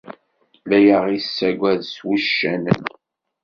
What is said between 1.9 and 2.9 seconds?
s wuccanen.